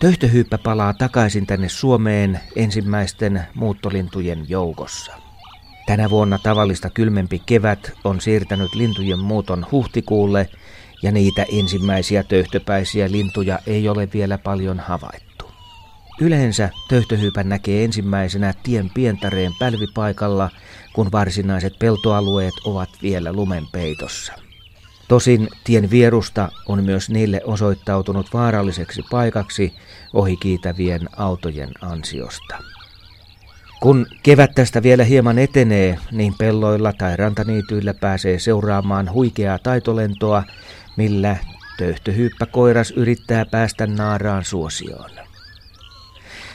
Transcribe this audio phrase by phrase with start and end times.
[0.00, 5.12] Töyhtöhyyppä palaa takaisin tänne Suomeen ensimmäisten muuttolintujen joukossa.
[5.86, 10.48] Tänä vuonna tavallista kylmempi kevät on siirtänyt lintujen muuton huhtikuulle
[11.02, 15.50] ja niitä ensimmäisiä töyhtöpäisiä lintuja ei ole vielä paljon havaittu.
[16.20, 20.50] Yleensä töyhtöhyypän näkee ensimmäisenä tien pientareen pälvipaikalla,
[20.92, 24.47] kun varsinaiset peltoalueet ovat vielä lumen peitossa.
[25.08, 29.74] Tosin tien vierusta on myös niille osoittautunut vaaralliseksi paikaksi
[30.12, 32.56] ohikiitävien autojen ansiosta.
[33.80, 40.42] Kun kevät tästä vielä hieman etenee, niin pelloilla tai rantaniityillä pääsee seuraamaan huikeaa taitolentoa,
[40.96, 41.36] millä
[41.78, 45.27] töyhtöhyyppäkoiras yrittää päästä naaraan suosioon.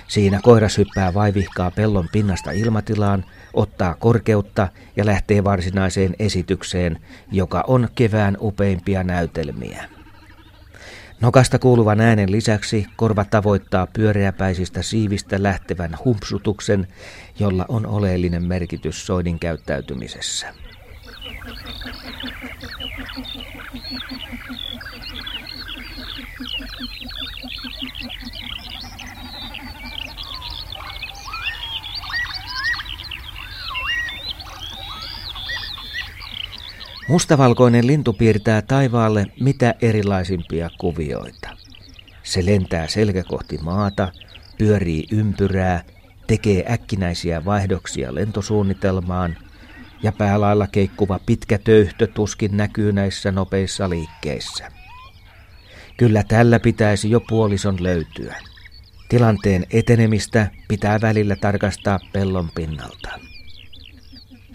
[0.08, 7.00] Siinä koiras hyppää vaivihkaa pellon pinnasta ilmatilaan, ottaa korkeutta ja lähtee varsinaiseen esitykseen,
[7.32, 9.86] joka on kevään upeimpia näytelmiä.
[11.22, 16.88] Nokasta kuuluvan äänen lisäksi korva tavoittaa pyöreäpäisistä siivistä lähtevän humpsutuksen,
[17.40, 20.48] jolla on oleellinen merkitys soidin käyttäytymisessä.
[37.08, 41.50] Mustavalkoinen lintu piirtää taivaalle mitä erilaisimpia kuvioita.
[42.24, 44.12] Se lentää selkä kohti maata,
[44.58, 45.84] pyörii ympyrää,
[46.28, 49.38] tekee äkkinäisiä vaihdoksia lentosuunnitelmaan
[50.04, 54.72] ja päälailla keikkuva pitkä töyhtö tuskin näkyy näissä nopeissa liikkeissä.
[55.98, 58.36] Kyllä tällä pitäisi jo puolison löytyä.
[59.10, 63.33] Tilanteen etenemistä pitää välillä tarkastaa pellon pinnalta.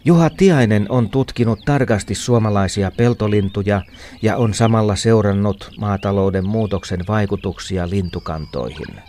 [0.09, 3.83] Juha Tiainen on tutkinut tarkasti suomalaisia peltolintuja
[4.23, 9.01] ja on samalla seurannut maatalouden muutoksen vaikutuksia lintukantoihin.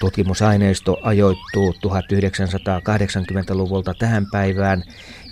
[0.00, 4.82] Tutkimusaineisto ajoittuu 1980-luvulta tähän päivään,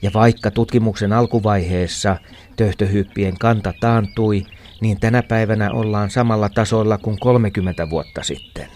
[0.03, 2.16] ja vaikka tutkimuksen alkuvaiheessa
[2.56, 4.47] töhtöhyppien kanta taantui,
[4.81, 8.69] niin tänä päivänä ollaan samalla tasolla kuin 30 vuotta sitten.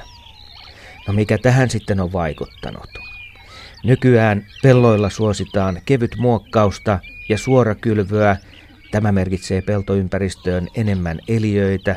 [1.08, 3.03] No mikä tähän sitten on vaikuttanut?
[3.84, 8.36] Nykyään pelloilla suositaan kevyt muokkausta ja suorakylvöä.
[8.90, 11.96] Tämä merkitsee peltoympäristöön enemmän eliöitä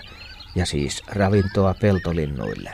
[0.56, 2.72] ja siis ravintoa peltolinnuille.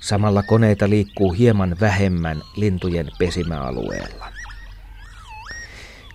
[0.00, 4.28] Samalla koneita liikkuu hieman vähemmän lintujen pesimäalueella.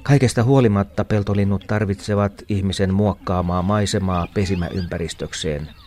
[0.04, 5.70] Kaikesta huolimatta peltolinnut tarvitsevat ihmisen muokkaamaa maisemaa pesimäympäristökseen–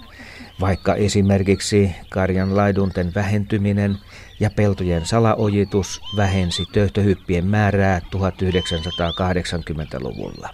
[0.60, 3.98] vaikka esimerkiksi karjan laidunten vähentyminen
[4.40, 10.50] ja peltojen salaojitus vähensi töyhtöhyppien määrää 1980-luvulla.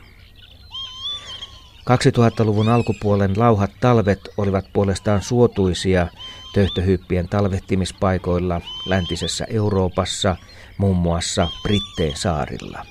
[1.90, 6.06] 2000-luvun alkupuolen lauhat talvet olivat puolestaan suotuisia
[6.54, 10.36] töyhtöhyppien talvehtimispaikoilla läntisessä Euroopassa,
[10.78, 12.86] muun muassa Britteen saarilla.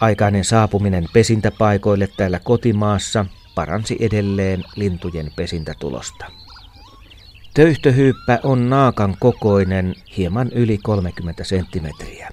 [0.00, 6.26] Aikainen saapuminen pesintäpaikoille täällä kotimaassa– paransi edelleen lintujen pesintätulosta.
[7.54, 12.28] Töyhtöhyyppä on naakan kokoinen, hieman yli 30 senttimetriä.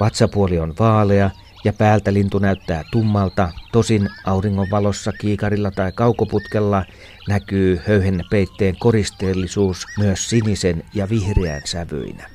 [0.00, 1.30] Vatsapuoli on vaalea
[1.64, 6.84] ja päältä lintu näyttää tummalta, tosin auringonvalossa, kiikarilla tai kaukoputkella
[7.28, 12.30] näkyy höyhen peitteen koristeellisuus myös sinisen ja vihreän sävyinä.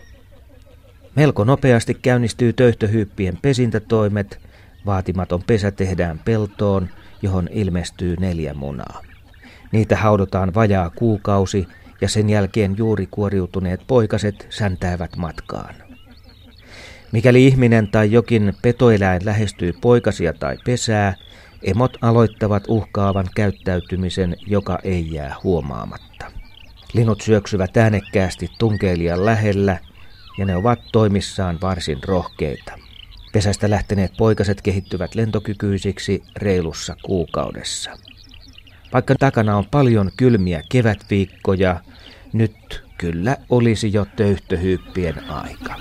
[1.16, 4.40] Melko nopeasti käynnistyy töyhtöhyyppien pesintätoimet,
[4.86, 6.90] vaatimaton pesä tehdään peltoon–
[7.22, 9.02] johon ilmestyy neljä munaa.
[9.72, 11.68] Niitä haudotaan vajaa kuukausi
[12.02, 15.76] ja sen jälkeen juuri kuoriutuneet poikaset säntäävät matkaan.
[17.12, 21.16] Mikäli ihminen tai jokin petoeläin lähestyy poikasia tai pesää,
[21.64, 26.32] emot aloittavat uhkaavan käyttäytymisen, joka ei jää huomaamatta.
[26.94, 29.78] Linut syöksyvät äänekkäästi tunkeilijan lähellä
[30.38, 32.91] ja ne ovat toimissaan varsin rohkeita.
[33.32, 37.92] Pesästä lähteneet poikaset kehittyvät lentokykyisiksi reilussa kuukaudessa.
[38.94, 41.80] Vaikka takana on paljon kylmiä kevätviikkoja,
[42.34, 45.76] nyt kyllä olisi jo töyhtöhyyppien aika.